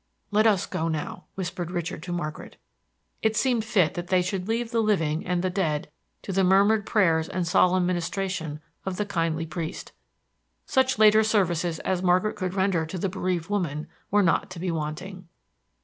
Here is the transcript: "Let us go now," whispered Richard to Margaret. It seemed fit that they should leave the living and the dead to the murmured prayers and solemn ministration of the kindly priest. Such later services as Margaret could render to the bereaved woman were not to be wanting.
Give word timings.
"Let 0.31 0.47
us 0.47 0.65
go 0.65 0.87
now," 0.87 1.25
whispered 1.35 1.69
Richard 1.69 2.01
to 2.01 2.11
Margaret. 2.11 2.57
It 3.21 3.35
seemed 3.37 3.63
fit 3.63 3.93
that 3.93 4.07
they 4.07 4.23
should 4.23 4.47
leave 4.47 4.71
the 4.71 4.81
living 4.81 5.23
and 5.27 5.43
the 5.43 5.51
dead 5.51 5.91
to 6.23 6.33
the 6.33 6.43
murmured 6.43 6.87
prayers 6.87 7.29
and 7.29 7.47
solemn 7.47 7.85
ministration 7.85 8.61
of 8.83 8.97
the 8.97 9.05
kindly 9.05 9.45
priest. 9.45 9.91
Such 10.65 10.97
later 10.97 11.23
services 11.23 11.77
as 11.81 12.01
Margaret 12.01 12.35
could 12.35 12.55
render 12.55 12.83
to 12.83 12.97
the 12.97 13.09
bereaved 13.09 13.49
woman 13.51 13.87
were 14.09 14.23
not 14.23 14.49
to 14.49 14.59
be 14.59 14.71
wanting. 14.71 15.27